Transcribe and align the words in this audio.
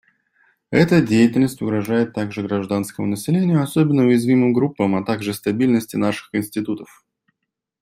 Эта 0.71 0.99
деятельность 0.99 1.61
угрожает 1.61 2.11
также 2.11 2.41
гражданскому 2.41 3.07
населению, 3.07 3.61
особенно 3.61 4.07
уязвимым 4.07 4.51
группам, 4.51 4.95
а 4.95 5.03
также 5.05 5.31
стабильности 5.31 5.95
наших 5.95 6.33
институтов. 6.33 7.05